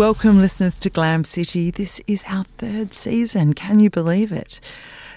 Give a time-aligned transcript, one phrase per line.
[0.00, 1.70] Welcome, listeners, to Glam City.
[1.70, 3.52] This is our third season.
[3.52, 4.58] Can you believe it?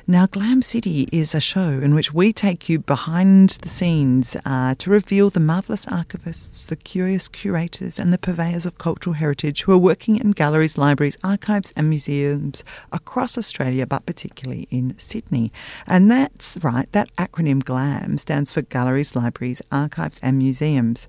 [0.05, 4.75] Now, Glam City is a show in which we take you behind the scenes uh,
[4.79, 9.71] to reveal the marvellous archivists, the curious curators, and the purveyors of cultural heritage who
[9.71, 15.53] are working in galleries, libraries, archives, and museums across Australia, but particularly in Sydney.
[15.87, 21.07] And that's right, that acronym GLAM stands for Galleries, Libraries, Archives, and Museums.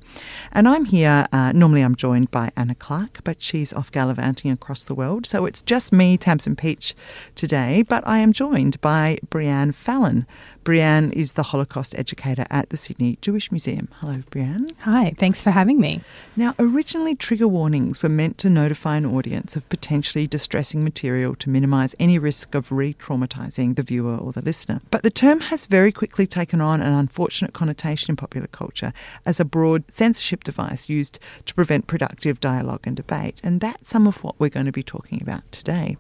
[0.53, 4.85] And I'm here, uh, normally I'm joined by Anna Clark, but she's off gallivanting across
[4.85, 5.27] the world.
[5.27, 6.95] So it's just me, Tamson Pietsch
[7.35, 10.27] today, but I am joined by Brianne Fallon.
[10.63, 13.89] Brianne is the Holocaust educator at the Sydney Jewish Museum.
[14.01, 14.73] Hello, Brianne.
[14.81, 16.03] Hi, thanks for having me.
[16.37, 21.49] Now, originally, trigger warnings were meant to notify an audience of potentially distressing material to
[21.49, 24.83] minimise any risk of re traumatising the viewer or the listener.
[24.91, 28.93] But the term has very quickly taken on an unfortunate connotation in popular culture
[29.25, 33.41] as a broad censorship device used to prevent productive dialogue and debate.
[33.43, 35.97] And that's some of what we're going to be talking about today.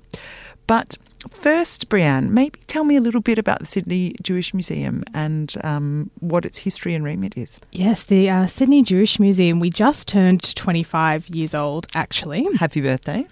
[0.66, 0.96] But
[1.30, 6.10] first, Brianne, maybe tell me a little bit about the Sydney Jewish Museum and um,
[6.20, 7.58] what its history and remit is.
[7.72, 12.46] Yes, the uh, Sydney Jewish Museum, we just turned 25 years old, actually.
[12.56, 13.26] Happy birthday.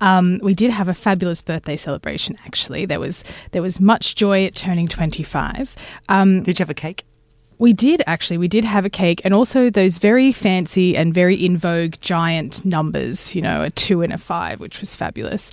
[0.00, 2.86] Um, we did have a fabulous birthday celebration, actually.
[2.86, 5.74] There was, there was much joy at turning 25.
[6.08, 7.04] Um, did you have a cake?
[7.60, 8.38] We did actually.
[8.38, 12.64] We did have a cake and also those very fancy and very in vogue giant
[12.64, 15.52] numbers, you know, a two and a five, which was fabulous.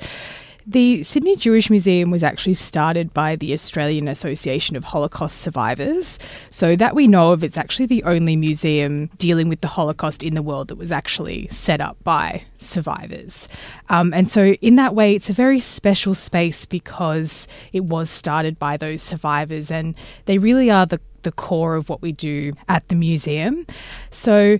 [0.67, 6.17] The Sydney Jewish Museum was actually started by the Australian Association of Holocaust Survivors.
[6.49, 10.33] So, that we know of, it's actually the only museum dealing with the Holocaust in
[10.33, 13.47] the world that was actually set up by survivors.
[13.89, 18.57] Um, and so, in that way, it's a very special space because it was started
[18.57, 19.93] by those survivors and
[20.25, 23.67] they really are the, the core of what we do at the museum.
[24.09, 24.57] So,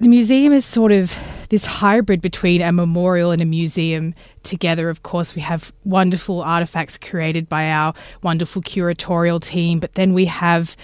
[0.00, 1.12] the museum is sort of
[1.48, 4.14] this hybrid between a memorial and a museum
[4.44, 4.90] together.
[4.90, 10.26] Of course, we have wonderful artifacts created by our wonderful curatorial team, but then we
[10.26, 10.76] have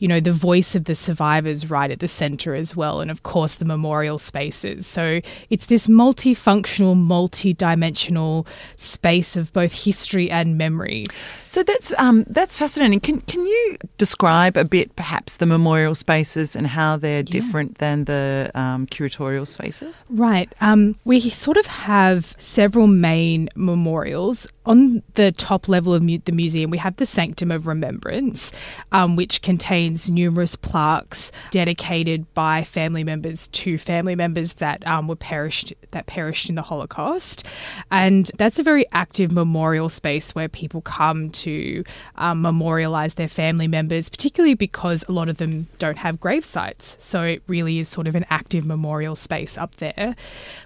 [0.00, 3.22] you know, the voice of the survivors right at the center as well, and of
[3.22, 4.86] course the memorial spaces.
[4.86, 8.46] So it's this multifunctional, multi-dimensional
[8.76, 11.06] space of both history and memory.
[11.46, 13.00] So that's um, that's fascinating.
[13.00, 18.06] Can can you describe a bit, perhaps, the memorial spaces and how they're different than
[18.06, 19.94] the um, curatorial spaces?
[20.08, 20.52] Right.
[20.60, 26.30] Um, we sort of have several main memorials on the top level of mu- the
[26.30, 28.52] museum, we have the Sanctum of Remembrance,
[28.92, 35.16] um, which contains numerous plaques dedicated by family members to family members that um, were
[35.16, 37.44] perished that perished in the Holocaust,
[37.90, 41.82] and that's a very active memorial space where people come to
[42.14, 46.96] um, memorialize their family members, particularly because a lot of them don't have grave sites.
[47.00, 50.14] So it really is sort of an active memorial space up there.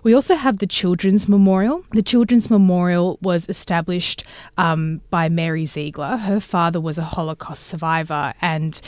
[0.03, 1.86] We also have the Children's Memorial.
[1.92, 4.25] The Children's Memorial was established established
[4.59, 6.16] um, by Mary Ziegler.
[6.16, 8.81] Her father was a Holocaust survivor, and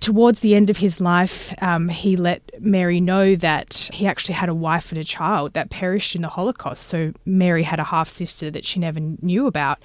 [0.00, 4.48] towards the end of his life, um, he let Mary know that he actually had
[4.48, 6.88] a wife and a child that perished in the Holocaust.
[6.88, 9.78] So Mary had a half sister that she never knew about.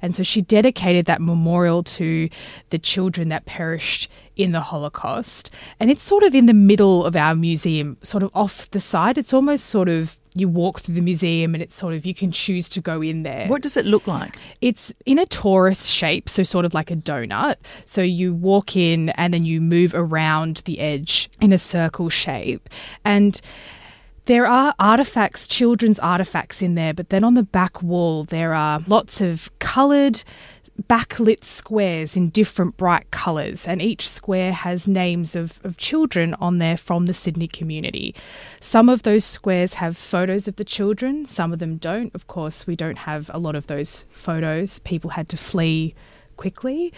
[0.00, 2.28] And so she dedicated that memorial to
[2.70, 5.50] the children that perished in the Holocaust.
[5.80, 9.18] And it's sort of in the middle of our museum, sort of off the side.
[9.18, 12.32] It's almost sort of you walk through the museum and it's sort of you can
[12.32, 13.46] choose to go in there.
[13.46, 14.36] What does it look like?
[14.60, 17.56] It's in a torus shape, so sort of like a donut.
[17.84, 22.68] So you walk in and then you move around the edge in a circle shape.
[23.04, 23.40] And
[24.26, 28.80] there are artifacts, children's artifacts in there, but then on the back wall there are
[28.86, 30.24] lots of coloured
[30.82, 36.58] backlit squares in different bright colours, and each square has names of, of children on
[36.58, 38.14] there from the Sydney community.
[38.60, 42.14] Some of those squares have photos of the children, some of them don't.
[42.14, 44.78] Of course, we don't have a lot of those photos.
[44.80, 45.94] People had to flee
[46.36, 46.92] quickly.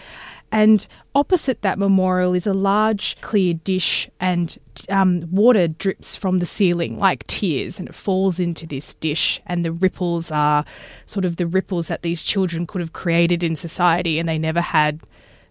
[0.51, 4.57] And opposite that memorial is a large clear dish, and
[4.89, 9.41] um, water drips from the ceiling like tears, and it falls into this dish.
[9.45, 10.63] And the ripples are
[11.05, 14.61] sort of the ripples that these children could have created in society, and they never
[14.61, 15.01] had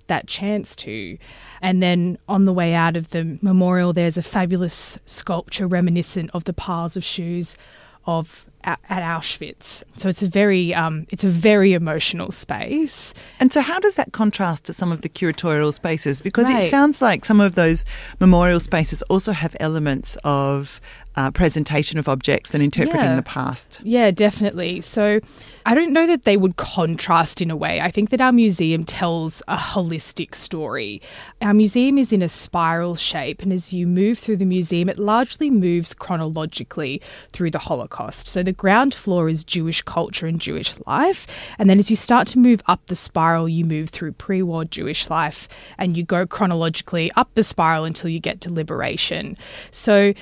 [0.07, 1.19] that chance to.
[1.61, 6.45] And then on the way out of the memorial, there's a fabulous sculpture reminiscent of
[6.45, 7.57] the piles of shoes
[8.07, 9.83] of at, Auschwitz.
[9.97, 13.15] So it's a very um, it's a very emotional space.
[13.41, 16.21] And so, how does that contrast to some of the curatorial spaces?
[16.21, 16.65] Because right.
[16.65, 17.85] it sounds like some of those
[18.21, 20.81] memorial spaces also have elements of
[21.17, 23.17] uh, presentation of objects and interpreting yeah.
[23.17, 23.81] the past.
[23.83, 24.81] Yeah, definitely.
[24.83, 25.21] So
[25.65, 27.81] I don't know that they would contrast in a way.
[27.81, 31.01] I think that our museum tells a holistic story.
[31.41, 34.99] Our museum is in a spiral shape, and as you move through the museum, it
[34.99, 37.01] largely moves chronologically
[37.33, 38.27] through the Holocaust.
[38.27, 41.27] So the ground floor is Jewish culture and Jewish life.
[41.59, 44.65] And then as you start to move up the spiral, you move through pre war
[44.65, 45.49] Jewish life
[45.79, 49.37] and you go chronologically up the spiral until you get to liberation.
[49.71, 50.13] So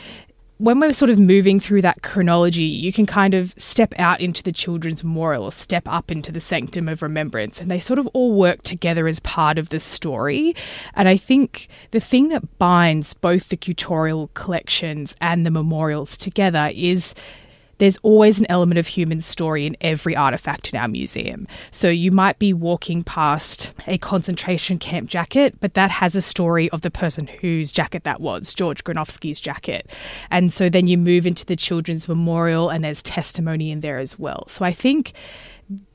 [0.59, 4.43] when we're sort of moving through that chronology, you can kind of step out into
[4.43, 8.06] the children's memorial or step up into the sanctum of remembrance, and they sort of
[8.09, 10.55] all work together as part of the story.
[10.95, 16.71] And I think the thing that binds both the curatorial collections and the memorials together
[16.73, 17.15] is
[17.79, 21.47] there's always an element of human story in every artifact in our museum.
[21.71, 26.71] So you might be walking past a concentration camp jacket, but that has a story
[26.71, 29.91] of the person whose jacket that was, George Granovsky's jacket.
[30.31, 34.19] And so then you move into the Children's Memorial and there's testimony in there as
[34.19, 34.47] well.
[34.49, 35.12] So I think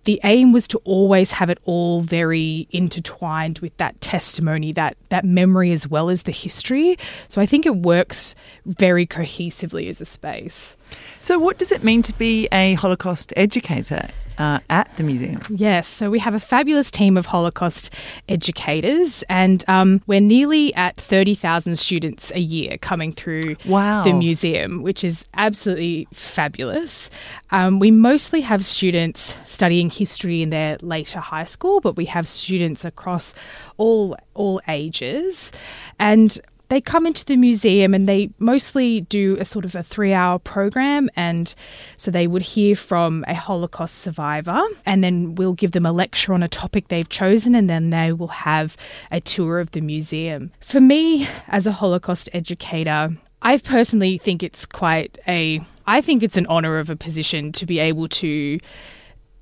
[0.05, 5.23] the aim was to always have it all very intertwined with that testimony, that that
[5.23, 6.97] memory as well as the history.
[7.27, 8.33] So I think it works
[8.65, 10.75] very cohesively as a space.
[11.21, 15.41] So what does it mean to be a Holocaust educator uh, at the museum?
[15.49, 17.91] Yes, so we have a fabulous team of Holocaust
[18.27, 24.03] educators, and um, we're nearly at 30,000 students a year coming through wow.
[24.03, 27.09] the museum, which is absolutely fabulous.
[27.51, 32.27] Um, we mostly have students studying history in their later high school, but we have
[32.27, 33.35] students across
[33.77, 35.51] all all ages,
[35.99, 36.39] and
[36.69, 40.39] they come into the museum and they mostly do a sort of a three hour
[40.39, 41.09] program.
[41.15, 41.53] And
[41.97, 46.33] so they would hear from a Holocaust survivor, and then we'll give them a lecture
[46.33, 48.77] on a topic they've chosen, and then they will have
[49.11, 50.51] a tour of the museum.
[50.61, 53.09] For me, as a Holocaust educator,
[53.41, 57.65] I personally think it's quite a, I think it's an honour of a position to
[57.65, 58.59] be able to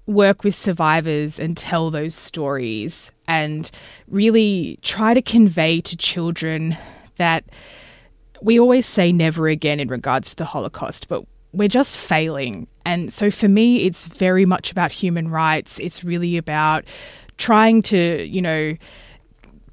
[0.06, 3.70] work with survivors and tell those stories and
[4.08, 6.78] really try to convey to children
[7.18, 7.44] that
[8.42, 11.24] we always say never again in regards to the Holocaust, but
[11.54, 12.68] we're just failing.
[12.86, 15.80] And so for me, it's very much about human rights.
[15.80, 16.86] It's really about
[17.38, 18.76] trying to, you know,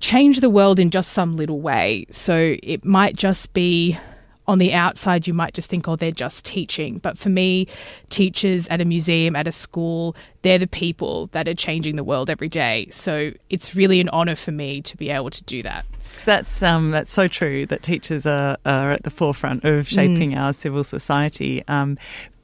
[0.00, 2.06] change the world in just some little way.
[2.11, 3.99] So it might just be
[4.46, 6.99] on the outside, you might just think, oh, they're just teaching.
[6.99, 7.67] But for me,
[8.11, 12.29] teachers at a museum, at a school, they're the people that are changing the world
[12.29, 12.88] every day.
[12.91, 15.87] So it's really an honour for me to be able to do that.
[16.26, 17.67] That's um, that's so true.
[17.67, 20.38] That teachers are, are at the forefront of shaping mm.
[20.38, 21.64] our civil society.
[21.67, 21.99] Um,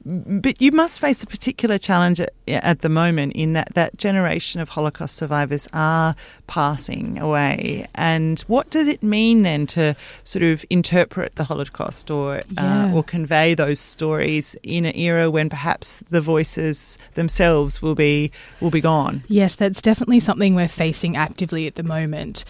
[0.05, 4.59] but you must face a particular challenge at, at, the moment in that that generation
[4.59, 6.15] of Holocaust survivors are
[6.47, 7.87] passing away.
[7.95, 12.85] And what does it mean then to sort of interpret the Holocaust or uh, yeah.
[12.85, 18.31] uh, or convey those stories in an era when perhaps the voices themselves will be
[18.59, 19.23] will be gone?
[19.27, 22.43] Yes, that's definitely something we're facing actively at the moment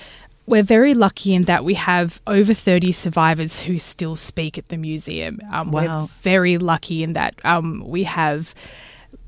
[0.51, 4.75] we're very lucky in that we have over 30 survivors who still speak at the
[4.75, 5.39] museum.
[5.49, 6.01] Um, wow.
[6.01, 8.53] We're very lucky in that um, we have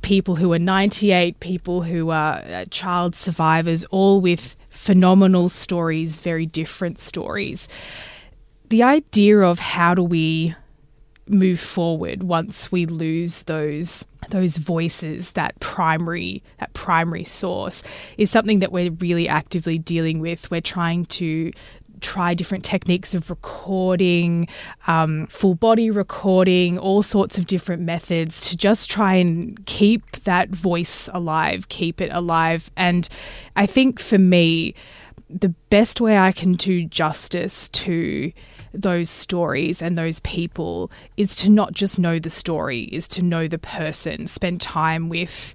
[0.02, 6.46] people who are 98, people who are uh, child survivors, all with phenomenal stories, very
[6.46, 7.70] different stories.
[8.68, 10.56] The idea of how do we
[11.28, 17.84] move forward once we lose those those voices that primary that primary source
[18.18, 21.52] is something that we're really actively dealing with we're trying to
[22.04, 24.48] try different techniques of recording,
[24.88, 30.50] um, full body recording, all sorts of different methods to just try and keep that
[30.50, 32.70] voice alive, keep it alive.
[32.76, 33.08] And
[33.56, 34.76] I think for me,
[35.30, 38.32] the best way I can do justice to
[38.74, 43.48] those stories and those people is to not just know the story, is to know
[43.48, 45.54] the person, spend time with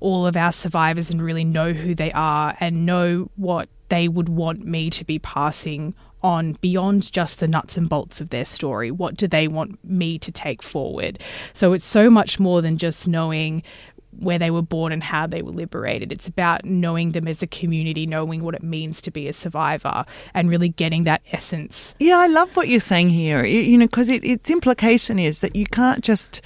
[0.00, 4.28] all of our survivors and really know who they are and know what they would
[4.28, 8.90] want me to be passing on beyond just the nuts and bolts of their story.
[8.90, 11.20] What do they want me to take forward?
[11.54, 13.62] So it's so much more than just knowing
[14.18, 16.12] where they were born and how they were liberated.
[16.12, 20.04] It's about knowing them as a community, knowing what it means to be a survivor,
[20.34, 21.94] and really getting that essence.
[21.98, 23.44] Yeah, I love what you're saying here.
[23.44, 26.42] You, you know, because it, its implication is that you can't just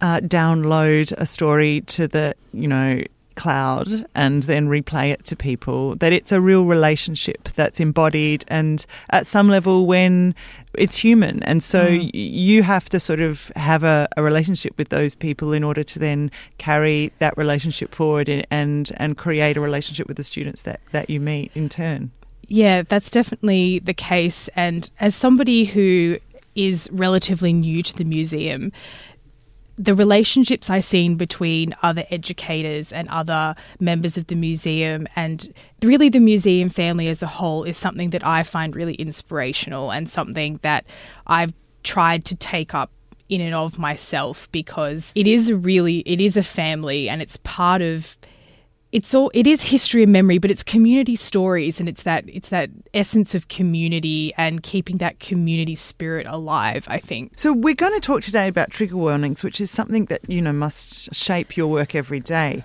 [0.00, 3.02] uh, download a story to the, you know,
[3.34, 8.86] cloud and then replay it to people that it's a real relationship that's embodied and
[9.10, 10.34] at some level when
[10.74, 11.42] it's human.
[11.42, 12.10] And so mm.
[12.12, 15.98] you have to sort of have a, a, relationship with those people in order to
[15.98, 21.10] then carry that relationship forward and and create a relationship with the students that that
[21.10, 22.10] you meet in turn.
[22.48, 24.48] Yeah that's definitely the case.
[24.56, 26.18] And as somebody who
[26.54, 28.72] is relatively new to the museum
[29.76, 35.52] the relationships I've seen between other educators and other members of the museum and
[35.82, 40.10] really the museum family as a whole is something that I find really inspirational and
[40.10, 40.84] something that
[41.26, 42.90] I've tried to take up
[43.28, 47.80] in and of myself because it is really it is a family and it's part
[47.80, 48.16] of
[48.92, 52.50] it's all it is history and memory but it's community stories and it's that it's
[52.50, 57.94] that essence of community and keeping that community spirit alive i think so we're going
[57.94, 61.66] to talk today about trigger warnings which is something that you know must shape your
[61.66, 62.62] work every day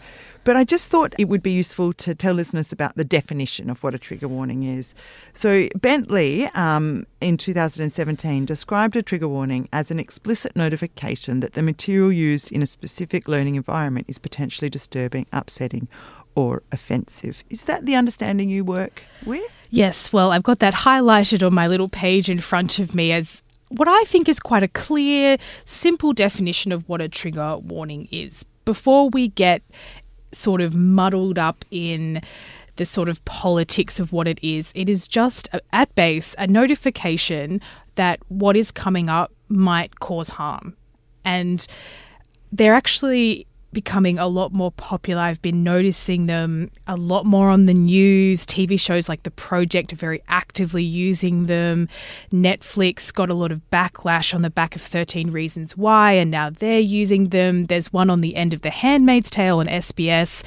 [0.48, 3.84] but I just thought it would be useful to tell listeners about the definition of
[3.84, 4.94] what a trigger warning is.
[5.34, 11.62] So, Bentley um, in 2017 described a trigger warning as an explicit notification that the
[11.62, 15.90] material used in a specific learning environment is potentially disturbing, upsetting,
[16.38, 17.44] or offensive.
[17.50, 19.51] Is that the understanding you work with?
[19.72, 23.41] Yes, well, I've got that highlighted on my little page in front of me as
[23.70, 28.46] what I think is quite a clear, simple definition of what a trigger warning is.
[28.65, 29.63] Before we get
[30.32, 32.22] sort of muddled up in
[32.75, 34.72] the sort of politics of what it is.
[34.75, 37.60] It is just, uh, at base, a notification
[37.96, 40.75] that what is coming up might cause harm.
[41.25, 41.65] And
[42.51, 43.48] they're actually
[43.78, 45.22] becoming a lot more popular.
[45.22, 48.44] I've been noticing them a lot more on the news.
[48.44, 51.88] TV shows like The Project are very actively using them.
[52.32, 56.50] Netflix got a lot of backlash on the back of 13 Reasons Why, and now
[56.50, 57.68] they're using them.
[57.68, 60.42] There's one on the end of The Handmaid's Tale on SBS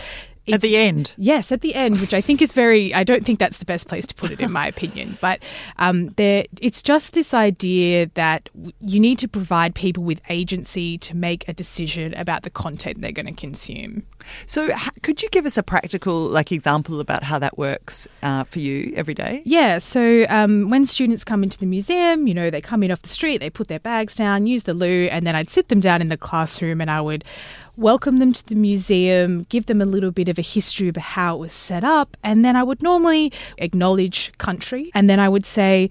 [0.48, 1.14] at the end.
[1.16, 2.94] Yes, at the end, which I think is very.
[2.94, 5.18] I don't think that's the best place to put it, in my opinion.
[5.30, 5.42] But
[5.78, 8.48] um, there, it's just this idea that
[8.80, 13.12] you need to provide people with agency to make a decision about the content they're
[13.12, 14.04] going to consume.
[14.46, 14.70] So,
[15.02, 18.92] could you give us a practical, like, example about how that works uh, for you
[18.96, 19.42] every day?
[19.44, 19.78] Yeah.
[19.78, 23.08] So, um, when students come into the museum, you know, they come in off the
[23.08, 26.00] street, they put their bags down, use the loo, and then I'd sit them down
[26.00, 27.24] in the classroom and I would
[27.80, 31.36] welcome them to the museum, give them a little bit of a history of how
[31.36, 35.46] it was set up, and then I would normally acknowledge country, and then I would
[35.46, 35.88] say,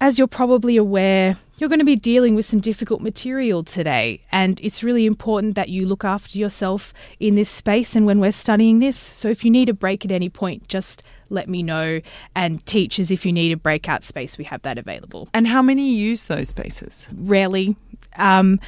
[0.00, 4.60] as you're probably aware, you're going to be dealing with some difficult material today, and
[4.62, 8.78] it's really important that you look after yourself in this space and when we're studying
[8.78, 8.96] this.
[8.96, 12.00] So, if you need a break at any point, just let me know.
[12.34, 15.28] And teachers, if you need a breakout space, we have that available.
[15.34, 17.08] And how many use those spaces?
[17.12, 17.76] Rarely.
[18.16, 18.60] Um,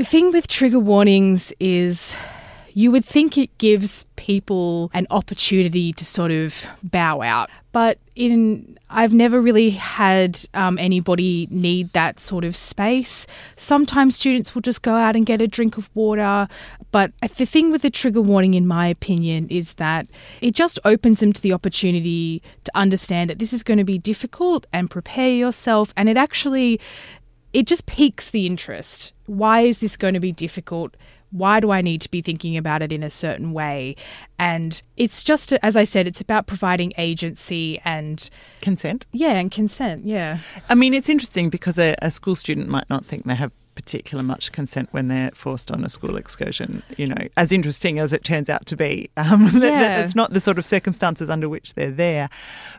[0.00, 2.16] the thing with trigger warnings is
[2.72, 7.50] you would think it gives people an opportunity to sort of bow out.
[7.72, 13.26] But in I've never really had um, anybody need that sort of space.
[13.56, 16.48] Sometimes students will just go out and get a drink of water.
[16.90, 20.08] But the thing with the trigger warning, in my opinion, is that
[20.40, 23.98] it just opens them to the opportunity to understand that this is going to be
[23.98, 25.92] difficult and prepare yourself.
[25.96, 26.80] And it actually
[27.52, 29.12] it just piques the interest.
[29.26, 30.96] Why is this going to be difficult?
[31.32, 33.94] Why do I need to be thinking about it in a certain way?
[34.38, 38.28] And it's just, as I said, it's about providing agency and
[38.60, 39.06] consent.
[39.12, 40.04] Yeah, and consent.
[40.04, 40.38] Yeah.
[40.68, 44.22] I mean, it's interesting because a, a school student might not think they have particular
[44.22, 46.82] much consent when they're forced on a school excursion.
[46.96, 49.60] You know, as interesting as it turns out to be, um, yeah.
[49.60, 52.28] that, it's not the sort of circumstances under which they're there.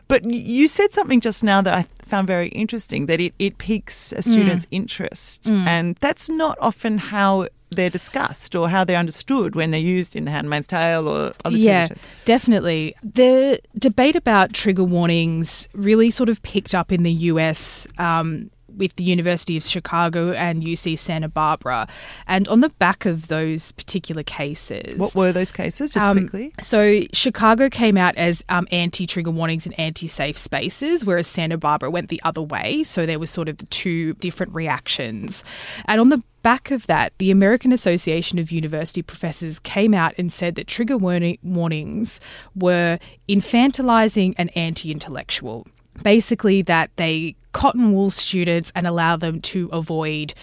[0.08, 4.12] But you said something just now that I found very interesting that it, it piques
[4.12, 4.72] a student's mm.
[4.72, 5.66] interest, mm.
[5.66, 10.24] and that's not often how they're discussed or how they're understood when they're used in
[10.24, 11.98] The Handmaid's Tale or other yeah, TV shows.
[12.24, 12.94] definitely.
[13.02, 18.96] The debate about trigger warnings really sort of picked up in the US um, with
[18.96, 21.88] the University of Chicago and UC Santa Barbara.
[22.26, 24.98] And on the back of those particular cases.
[24.98, 26.52] What were those cases, just um, quickly?
[26.60, 31.56] So, Chicago came out as um, anti trigger warnings and anti safe spaces, whereas Santa
[31.56, 32.82] Barbara went the other way.
[32.82, 35.44] So, there was sort of the two different reactions.
[35.86, 40.32] And on the back of that, the American Association of University Professors came out and
[40.32, 42.20] said that trigger warning- warnings
[42.54, 42.98] were
[43.28, 45.66] infantilizing and anti intellectual
[46.02, 50.34] basically that they cotton wool students and allow them to avoid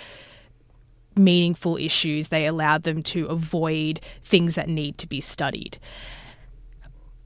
[1.16, 2.30] meaningful issues.
[2.30, 5.78] They allow them to avoid things that need to be studied.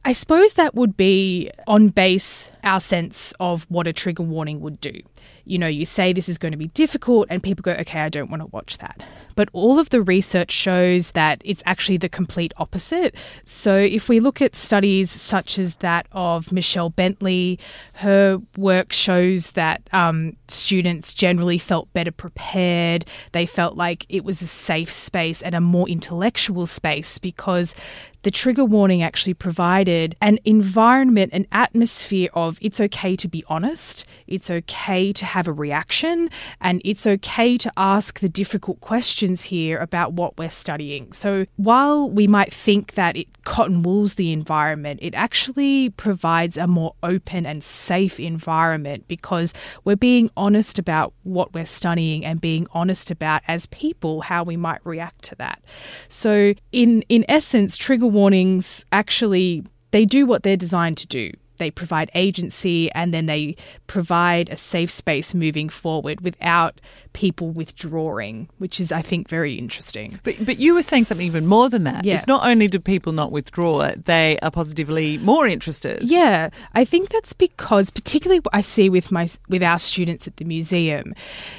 [0.05, 4.81] I suppose that would be on base our sense of what a trigger warning would
[4.81, 5.01] do
[5.45, 8.09] you know, you say this is going to be difficult, and people go, okay, I
[8.09, 9.03] don't want to watch that.
[9.35, 13.15] But all of the research shows that it's actually the complete opposite.
[13.45, 17.59] So if we look at studies such as that of Michelle Bentley,
[17.93, 23.05] her work shows that um, students generally felt better prepared.
[23.31, 27.75] They felt like it was a safe space and a more intellectual space because
[28.23, 34.05] the trigger warning actually provided an environment, an atmosphere of it's okay to be honest,
[34.27, 36.29] it's okay to have a reaction,
[36.61, 41.11] and it's okay to ask the difficult questions here about what we're studying.
[41.13, 46.67] So while we might think that it cotton wools the environment, it actually provides a
[46.67, 49.53] more open and safe environment because
[49.83, 54.57] we're being honest about what we're studying and being honest about as people how we
[54.57, 55.61] might react to that.
[56.09, 61.71] So in in essence, trigger warnings actually they do what they're designed to do they
[61.71, 63.55] provide agency and then they
[63.87, 66.81] provide a safe space moving forward without
[67.13, 70.19] people withdrawing, which is, I think, very interesting.
[70.23, 72.05] But, but you were saying something even more than that.
[72.05, 72.15] Yeah.
[72.15, 76.03] It's not only do people not withdraw, they are positively more interested.
[76.03, 80.37] Yeah, I think that's because, particularly what I see with my with our students at
[80.37, 81.13] the museum,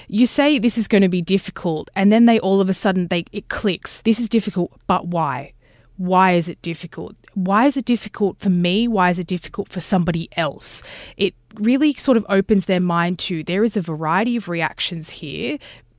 [0.09, 3.09] you say this is going to be difficult, and then they all of a sudden
[3.09, 4.03] they it clicks.
[4.03, 5.54] This is difficult, but why?
[5.97, 7.15] Why is it difficult?
[7.35, 8.89] Why is it difficult for me?
[8.89, 10.83] Why is it difficult for somebody else?
[11.17, 15.59] It really sort of opens their mind to there is a variety of reactions here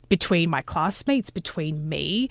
[0.09, 2.29] between my classmates, between me.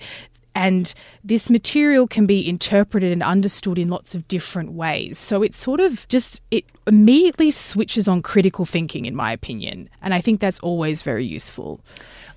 [0.57, 5.17] And this material can be interpreted and understood in lots of different ways.
[5.17, 9.89] So it sort of just, it immediately switches on critical thinking, in my opinion.
[10.01, 11.81] And I think that's always very useful.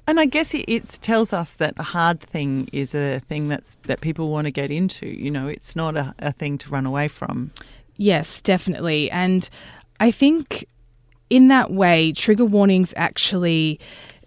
[0.09, 3.77] And I guess it, it, tells us that a hard thing is a thing that's
[3.83, 5.07] that people want to get into.
[5.07, 7.51] You know, it's not a, a thing to run away from.
[7.99, 9.11] Yes, definitely.
[9.11, 9.51] And
[10.01, 10.67] I think
[11.29, 13.81] in that way, trigger warnings actually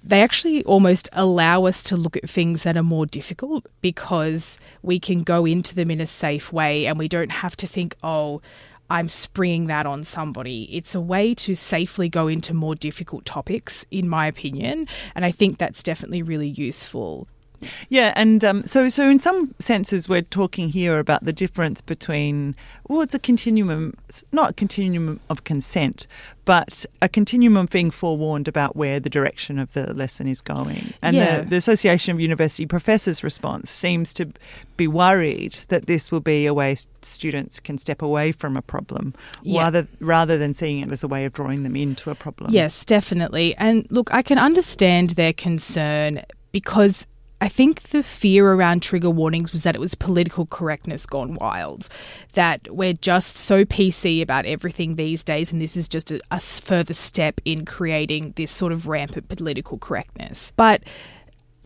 [0.04, 5.00] they actually almost allow us to look at things that are more difficult because we
[5.00, 8.42] can go into them in a safe way and we don't have to think, oh,
[8.92, 10.64] I'm springing that on somebody.
[10.64, 14.86] It's a way to safely go into more difficult topics, in my opinion.
[15.16, 17.26] And I think that's definitely really useful.
[17.90, 22.56] Yeah, and um, so so in some senses, we're talking here about the difference between
[22.92, 26.08] well, it's a continuum, it's not a continuum of consent,
[26.44, 30.94] but a continuum of being forewarned about where the direction of the lesson is going.
[31.02, 31.40] And yeah.
[31.40, 34.30] the, the Association of University Professors' response seems to
[34.76, 39.14] be worried that this will be a way students can step away from a problem,
[39.42, 39.62] yeah.
[39.62, 42.52] rather rather than seeing it as a way of drawing them into a problem.
[42.52, 43.56] Yes, definitely.
[43.56, 47.08] And look, I can understand their concern because
[47.42, 51.90] I think the fear around trigger warnings was that it was political correctness gone wild,
[52.34, 56.40] that we're just so PC about everything these days, and this is just a, a
[56.40, 60.54] further step in creating this sort of rampant political correctness.
[60.56, 60.84] But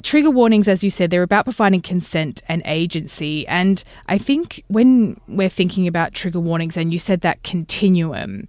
[0.01, 3.45] trigger warnings, as you said, they're about providing consent and agency.
[3.45, 8.47] And I think when we're thinking about trigger warnings, and you said that continuum,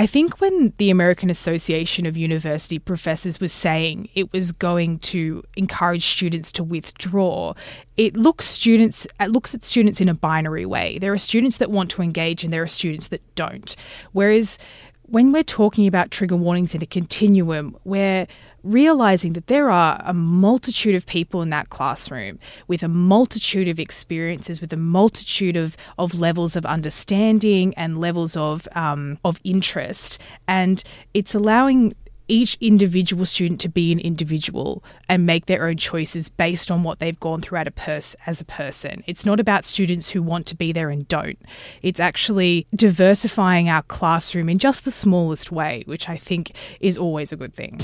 [0.00, 5.42] I think when the American Association of University Professors was saying it was going to
[5.58, 7.52] encourage students to withdraw,
[7.98, 10.98] it looks students it looks at students in a binary way.
[10.98, 13.76] There are students that want to engage and there are students that don't.
[14.12, 14.58] Whereas
[15.02, 18.26] when we're talking about trigger warnings in a continuum, we're
[18.62, 23.78] realizing that there are a multitude of people in that classroom with a multitude of
[23.78, 30.18] experiences, with a multitude of, of levels of understanding and levels of um, of interest,
[30.48, 30.82] and
[31.14, 31.94] it's allowing
[32.30, 36.98] each individual student to be an individual and make their own choices based on what
[36.98, 39.02] they've gone through as a person.
[39.06, 41.38] It's not about students who want to be there and don't.
[41.82, 47.32] It's actually diversifying our classroom in just the smallest way, which I think is always
[47.32, 47.78] a good thing.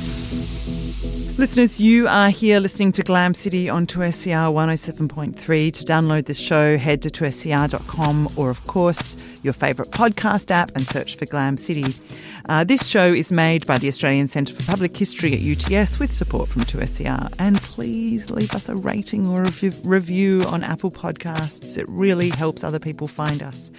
[1.38, 5.70] Listeners, you are here listening to Glam City on 2SER 107.3.
[5.70, 10.87] To download this show, head to 2SER.com or, of course, your favourite podcast app and
[10.87, 11.94] search for Glam City.
[12.49, 16.14] Uh, this show is made by the Australian Centre for Public History at UTS with
[16.14, 17.31] support from 2SER.
[17.38, 19.53] And please leave us a rating or a
[19.85, 21.77] review on Apple Podcasts.
[21.77, 23.70] It really helps other people find us.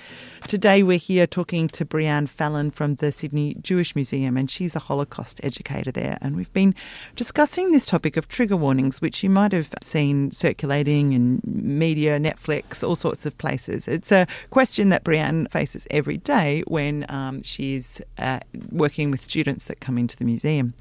[0.47, 4.79] Today we're here talking to Breanne Fallon from the Sydney Jewish Museum, and she's a
[4.79, 6.17] Holocaust educator there.
[6.21, 6.73] And we've been
[7.17, 12.81] discussing this topic of trigger warnings, which you might have seen circulating in media, Netflix,
[12.81, 13.89] all sorts of places.
[13.89, 18.39] It's a question that Breanne faces every day when um, she's uh,
[18.71, 20.75] working with students that come into the museum.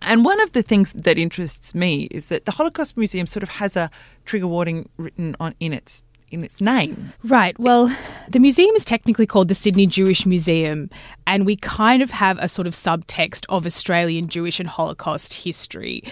[0.00, 3.50] And one of the things that interests me is that the Holocaust Museum sort of
[3.50, 3.90] has a
[4.24, 7.12] trigger warning written on in its in its name.
[7.24, 7.58] Right.
[7.58, 7.94] Well,
[8.28, 10.90] the museum is technically called the Sydney Jewish Museum,
[11.26, 16.02] and we kind of have a sort of subtext of Australian Jewish and Holocaust history.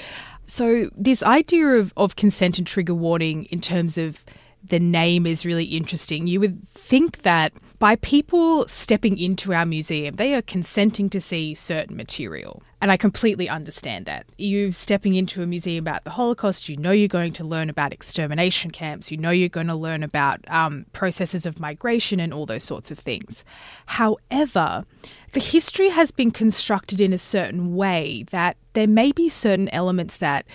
[0.46, 4.24] So, this idea of, of consent and trigger warning in terms of
[4.66, 6.26] the name is really interesting.
[6.26, 11.54] You would think that By people stepping into our museum, they are consenting to see
[11.54, 12.60] certain material.
[12.80, 14.26] And I completely understand that.
[14.36, 17.92] You stepping into a museum about the Holocaust, you know you're going to learn about
[17.92, 22.46] extermination camps, you know you're going to learn about um, processes of migration and all
[22.46, 23.44] those sorts of things.
[23.86, 24.84] However,
[25.32, 30.16] the history has been constructed in a certain way that there may be certain elements
[30.16, 30.46] that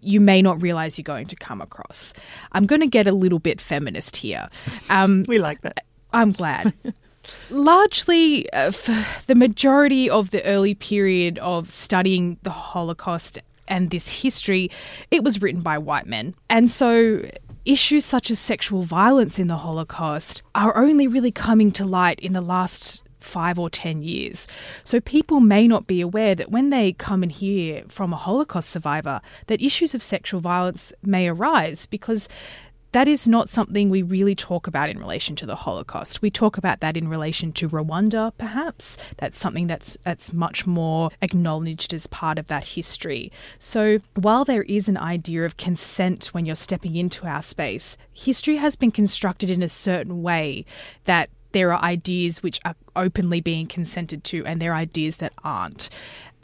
[0.00, 2.14] you may not realize you're going to come across.
[2.52, 4.48] I'm going to get a little bit feminist here.
[4.88, 5.84] Um, we like that.
[6.12, 6.72] I'm glad.
[7.50, 14.22] Largely, uh, for the majority of the early period of studying the Holocaust and this
[14.22, 14.70] history,
[15.10, 16.34] it was written by white men.
[16.48, 17.22] And so
[17.64, 22.32] issues such as sexual violence in the Holocaust are only really coming to light in
[22.32, 24.48] the last five or ten years.
[24.82, 28.70] So people may not be aware that when they come and hear from a Holocaust
[28.70, 32.28] survivor that issues of sexual violence may arise because
[32.92, 36.22] that is not something we really talk about in relation to the Holocaust.
[36.22, 38.96] We talk about that in relation to Rwanda, perhaps.
[39.16, 43.30] That's something that's that's much more acknowledged as part of that history.
[43.58, 48.56] So while there is an idea of consent when you're stepping into our space, history
[48.56, 50.64] has been constructed in a certain way
[51.04, 55.32] that there are ideas which are openly being consented to and there are ideas that
[55.44, 55.90] aren't.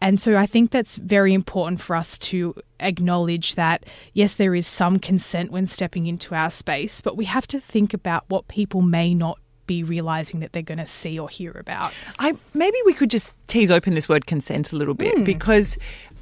[0.01, 4.66] And so I think that's very important for us to acknowledge that, yes, there is
[4.66, 8.83] some consent when stepping into our space, but we have to think about what people
[8.83, 11.92] may not be realizing that they're going to see or hear about.
[12.19, 15.25] I maybe we could just tease open this word consent a little bit mm.
[15.25, 15.77] because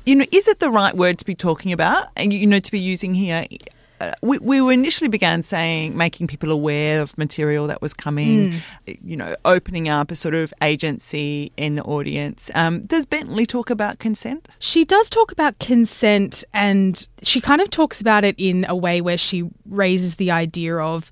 [0.06, 2.72] you know is it the right word to be talking about and you know to
[2.72, 3.46] be using here
[4.22, 8.52] we, we initially began saying making people aware of material that was coming,
[8.86, 8.98] mm.
[9.04, 12.50] you know, opening up a sort of agency in the audience.
[12.54, 14.48] Um, does Bentley talk about consent?
[14.58, 19.00] She does talk about consent, and she kind of talks about it in a way
[19.00, 21.10] where she raises the idea of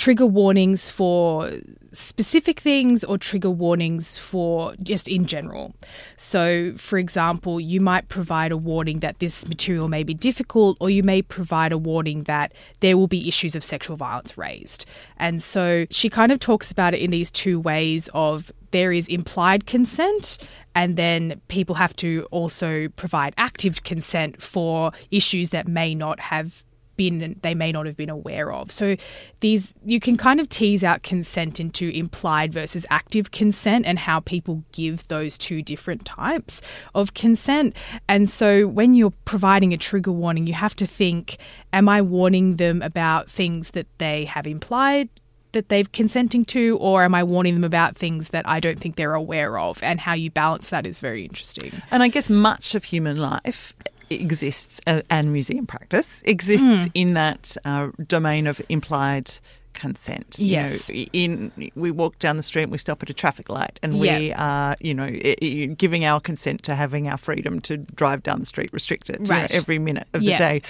[0.00, 1.52] trigger warnings for
[1.92, 5.74] specific things or trigger warnings for just in general.
[6.16, 10.88] So, for example, you might provide a warning that this material may be difficult, or
[10.88, 14.86] you may provide a warning that there will be issues of sexual violence raised.
[15.18, 19.06] And so she kind of talks about it in these two ways of there is
[19.06, 20.38] implied consent
[20.74, 26.64] and then people have to also provide active consent for issues that may not have
[27.00, 28.70] been they may not have been aware of.
[28.70, 28.94] So
[29.40, 34.20] these you can kind of tease out consent into implied versus active consent and how
[34.20, 36.60] people give those two different types
[36.94, 37.74] of consent.
[38.06, 41.38] And so when you're providing a trigger warning, you have to think
[41.72, 45.08] am I warning them about things that they have implied
[45.52, 48.94] that they've consenting to, or am I warning them about things that I don't think
[48.94, 49.82] they're aware of?
[49.82, 51.72] And how you balance that is very interesting.
[51.90, 53.72] And I guess much of human life
[54.10, 56.90] exists uh, and museum practice exists mm.
[56.94, 59.30] in that uh, domain of implied
[59.72, 60.36] consent.
[60.38, 60.88] Yes.
[60.88, 63.98] You know, in we walk down the street, we stop at a traffic light, and
[64.00, 65.10] we are, you know,
[65.76, 69.50] giving our consent to having our freedom to drive down the street restricted right.
[69.50, 70.32] you know, every minute of yeah.
[70.32, 70.62] the day.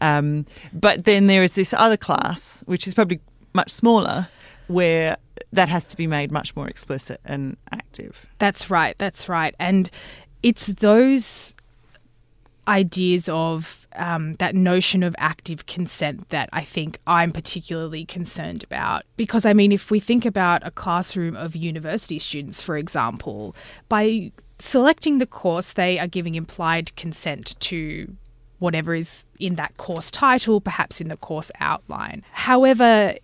[0.00, 3.20] Um, but then there is this other class, which is probably
[3.52, 4.28] much smaller,
[4.68, 5.16] where
[5.52, 8.26] that has to be made much more explicit and active.
[8.38, 8.96] That's right.
[8.98, 9.54] That's right.
[9.58, 9.90] And
[10.42, 11.54] it's those
[12.68, 19.04] ideas of um, that notion of active consent that I think I'm particularly concerned about.
[19.16, 23.54] Because, I mean, if we think about a classroom of university students, for example,
[23.88, 28.14] by selecting the course, they are giving implied consent to
[28.58, 32.24] whatever is in that course title, perhaps in the course outline.
[32.32, 33.14] However,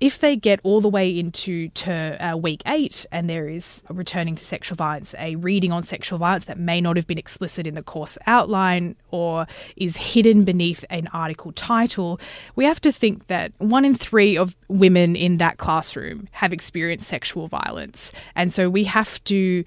[0.00, 4.34] if they get all the way into uh, week eight and there is a returning
[4.36, 7.74] to sexual violence, a reading on sexual violence that may not have been explicit in
[7.74, 12.20] the course outline or is hidden beneath an article title,
[12.56, 17.08] we have to think that one in three of women in that classroom have experienced
[17.08, 18.12] sexual violence.
[18.34, 19.64] And so we have to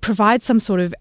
[0.00, 0.94] provide some sort of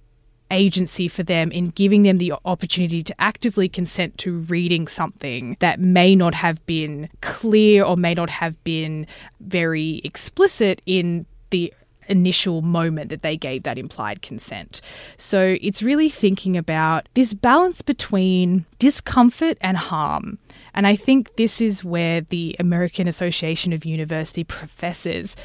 [0.54, 5.80] agency for them in giving them the opportunity to actively consent to reading something that
[5.80, 9.06] may not have been clear or may not have been
[9.42, 11.74] very explicit in the
[12.08, 14.82] initial moment that they gave that implied consent.
[15.18, 20.38] So it's really thinking about this balance between discomfort and harm.
[20.74, 25.36] And I think this is where the American Association of University Professors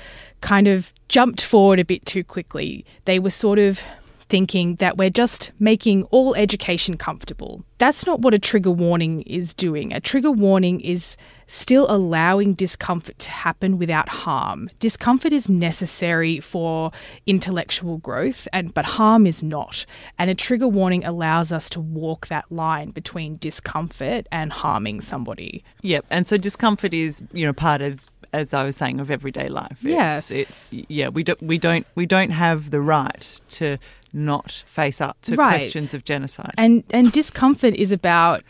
[0.40, 2.85] kind of jumped forward a bit too quickly.
[3.05, 3.81] They were sort of
[4.29, 7.64] thinking that we're just making all education comfortable.
[7.79, 9.93] That's not what a trigger warning is doing.
[9.93, 14.69] A trigger warning is still allowing discomfort to happen without harm.
[14.81, 16.93] Discomfort is necessary for
[17.27, 19.87] intellectual growth and but harm is not.
[20.19, 25.64] And a trigger warning allows us to walk that line between discomfort and harming somebody.
[25.83, 26.05] Yep.
[26.11, 28.01] And so discomfort is, you know, part of
[28.33, 29.79] as I was saying, of everyday life.
[29.81, 30.19] Yeah.
[30.19, 33.79] It's, it's yeah, we don't we don't we don't have the right to
[34.12, 35.59] not face up to Right.
[35.59, 36.53] questions of genocide.
[36.57, 38.42] And and discomfort is about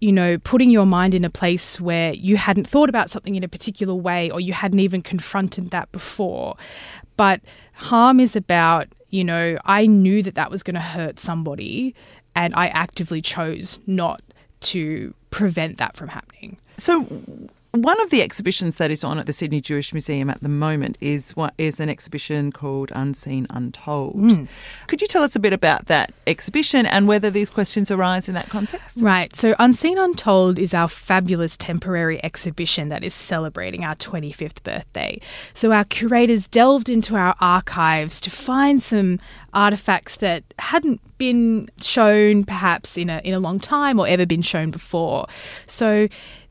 [0.00, 3.44] you know putting your mind in a place where you hadn't thought about something in
[3.44, 6.56] a particular way or you hadn't even confronted that before.
[7.16, 7.40] But
[7.74, 11.94] harm is about, you know, I knew that that was going to hurt somebody
[12.34, 14.22] and I actively chose not
[14.60, 16.58] to prevent that from happening.
[16.78, 17.06] So,
[17.72, 20.98] one of the exhibitions that is on at the Sydney Jewish Museum at the moment
[21.00, 24.14] is what is an exhibition called Unseen Untold.
[24.14, 24.44] Hmm.
[24.88, 28.34] Could you tell us a bit about that exhibition and whether these questions arise in
[28.34, 28.96] that context?
[29.00, 29.34] Right.
[29.36, 35.20] So, Unseen Untold is our fabulous temporary exhibition that is celebrating our 25th birthday.
[35.54, 39.20] So, our curators delved into our archives to find some
[39.54, 44.42] artifacts that hadn't been shown perhaps in a, in a long time or ever been
[44.42, 45.26] shown before.
[45.68, 46.08] So,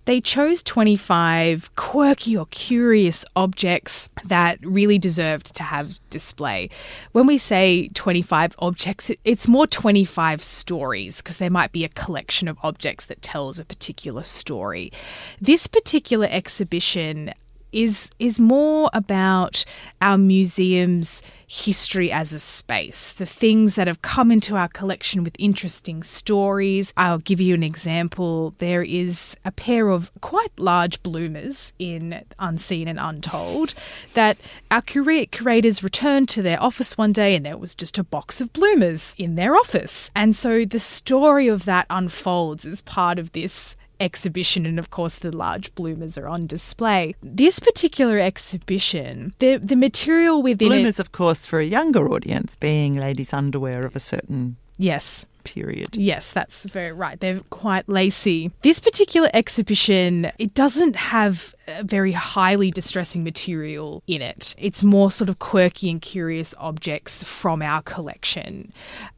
[0.10, 6.68] they chose 25 quirky or curious objects that really deserved to have display.
[7.12, 12.48] When we say 25 objects, it's more 25 stories because there might be a collection
[12.48, 14.92] of objects that tells a particular story.
[15.40, 17.32] This particular exhibition
[17.72, 19.66] is is more about
[20.02, 25.36] our museum's history as a space, the things that have come into our collection with
[25.40, 26.94] interesting stories.
[26.96, 28.54] I'll give you an example.
[28.60, 33.74] There is a pair of quite large bloomers in Unseen and Untold
[34.14, 34.38] that
[34.70, 38.40] our cura- curators returned to their office one day and there was just a box
[38.40, 40.12] of bloomers in their office.
[40.16, 45.16] And so the story of that unfolds as part of this exhibition and of course
[45.16, 47.16] the large bloomers are on display.
[47.22, 52.56] This particular exhibition, the the material within it Bloomers, of course, for a younger audience,
[52.56, 55.28] being ladies' underwear of a certain Yes.
[55.44, 55.96] period.
[55.96, 57.20] Yes, that's very right.
[57.20, 58.52] They're quite lacy.
[58.62, 64.56] This particular exhibition, it doesn't have a very highly distressing material in it.
[64.58, 68.72] It's more sort of quirky and curious objects from our collection.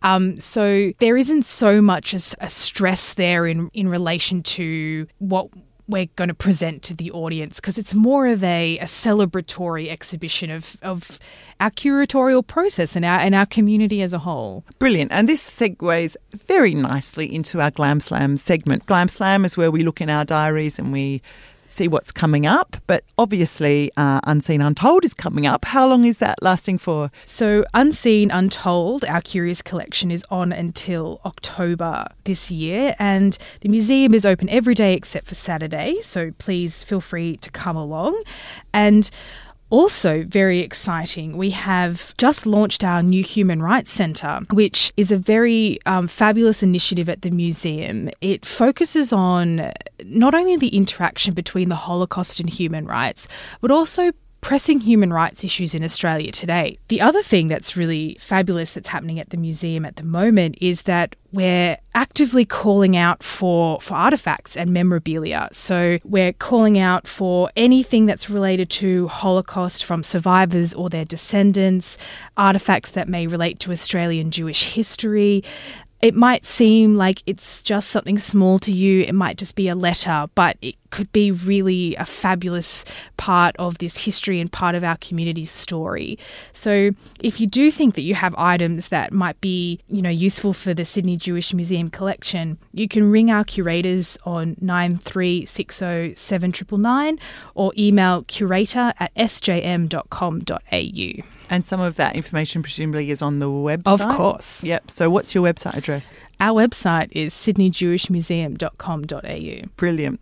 [0.04, 5.48] Um, so there isn't so much as a stress there in, in relation to what
[5.92, 10.50] we're going to present to the audience because it's more of a, a celebratory exhibition
[10.50, 11.20] of, of
[11.60, 14.66] our curatorial process and our, and our community as a whole.
[14.80, 15.12] Brilliant.
[15.12, 16.16] And this segues
[16.48, 18.86] very nicely into our Glam Slam segment.
[18.88, 21.22] Glam Slam is where we look in our diaries and we
[21.72, 22.78] see what's coming up.
[22.88, 25.66] But obviously, uh, Unseen Untold is coming up.
[25.66, 27.12] How long is that lasting for?
[27.26, 34.14] So, Unseen Untold, our curious collection, is on until October this year, and the museum
[34.14, 36.02] is open every day except for Saturday.
[36.02, 38.22] So, please feel free to come along.
[38.74, 39.10] And
[39.72, 45.18] also, very exciting, we have just launched our new Human Rights Centre, which is a
[45.18, 48.10] very um, fabulous initiative at the museum.
[48.20, 49.72] It focuses on
[50.04, 53.30] not only the interaction between the Holocaust and human rights,
[53.62, 56.78] but also pressing human rights issues in Australia today.
[56.88, 60.82] The other thing that's really fabulous that's happening at the museum at the moment is
[60.84, 65.48] that we're actively calling out for, for artifacts and memorabilia.
[65.52, 71.98] So we're calling out for anything that's related to Holocaust from survivors or their descendants,
[72.36, 75.44] artifacts that may relate to Australian Jewish history.
[76.02, 79.76] It might seem like it's just something small to you, it might just be a
[79.76, 82.86] letter, but it could be really a fabulous
[83.18, 86.20] part of this history and part of our community's story.
[86.54, 90.54] So if you do think that you have items that might be, you know, useful
[90.54, 97.20] for the Sydney Jewish Museum collection, you can ring our curators on 93607999
[97.56, 100.52] or email curator at sjm.com.au.
[101.50, 104.02] And some of that information presumably is on the website.
[104.02, 104.64] Of course.
[104.64, 104.90] Yep.
[104.90, 106.18] So, what's your website address?
[106.42, 109.70] Our website is sydneyjewishmuseum.com.au.
[109.78, 110.20] Brilliant.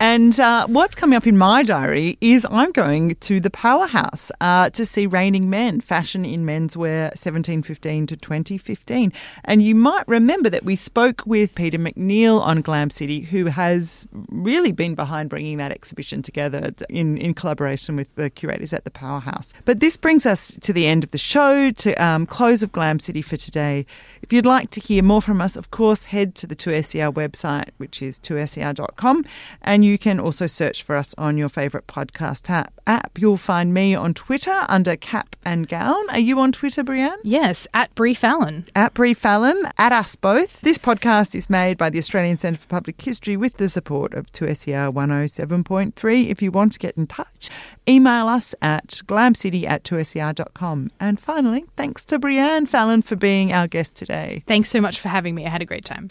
[0.00, 4.70] And uh, what's coming up in my diary is I'm going to the Powerhouse uh,
[4.70, 9.12] to see Reigning Men, fashion in menswear 1715 to 2015.
[9.44, 14.08] And you might remember that we spoke with Peter McNeil on Glam City, who has
[14.30, 18.90] really been behind bringing that exhibition together in, in collaboration with the curators at the
[18.90, 19.52] Powerhouse.
[19.64, 22.98] But this brings us to the end of the show, to um, close of Glam
[22.98, 23.86] City for today.
[24.22, 27.70] If you'd like to hear more from us, of course, head to the 2SER website,
[27.76, 29.24] which is 2ser.com,
[29.62, 32.48] and you can also search for us on your favourite podcast
[32.86, 33.18] app.
[33.18, 36.08] You'll find me on Twitter under Cap and Gown.
[36.10, 37.18] Are you on Twitter, Brianne?
[37.22, 38.66] Yes, at Brie Fallon.
[38.74, 40.60] At Brie Fallon, at us both.
[40.60, 44.32] This podcast is made by the Australian Centre for Public History with the support of
[44.32, 46.28] 2SER 107.3.
[46.28, 47.50] If you want to get in touch,
[47.88, 50.90] email us at glamcity at 2ser.com.
[51.00, 54.42] And finally, thanks to Brianne Fallon for being our guest today.
[54.46, 55.46] Thanks so much for having me.
[55.46, 56.08] I had a great time.